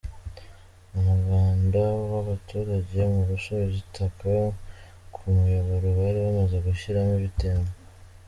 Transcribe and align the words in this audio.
Umuganda 0.97 1.81
w’abaturage 2.11 2.99
mu 3.13 3.21
gusubiza 3.29 3.75
itaka 3.85 4.31
ku 5.13 5.19
muyoboro 5.35 5.87
bari 5.99 6.17
bamaze 6.25 6.57
gushyiramo 6.65 7.13
ibitembo. 7.19 7.71